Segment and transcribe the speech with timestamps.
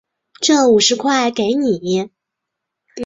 [0.41, 2.09] 这五十块给你